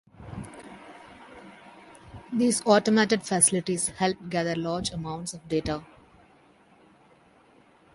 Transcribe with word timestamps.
These 2.33 2.63
automated 2.65 3.21
facilities 3.21 3.89
help 3.89 4.29
gather 4.31 4.55
large 4.55 4.89
amounts 4.89 5.35
of 5.35 5.47
data. 5.47 5.85